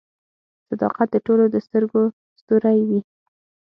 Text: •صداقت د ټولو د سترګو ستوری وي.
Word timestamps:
•صداقت 0.69 1.07
د 1.11 1.17
ټولو 1.25 1.43
د 1.53 1.55
سترګو 1.65 2.01
ستوری 2.39 2.79
وي. 2.89 2.99